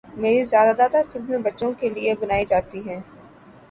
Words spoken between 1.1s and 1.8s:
فلمیں بچوں